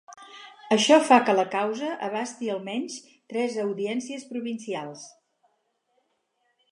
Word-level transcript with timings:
Això 0.75 0.95
fa 1.09 1.17
que 1.25 1.33
la 1.39 1.43
causa 1.55 1.89
abasti 2.07 2.49
almenys 2.53 2.97
tres 3.33 3.57
audiències 3.65 4.25
provincials. 4.31 5.05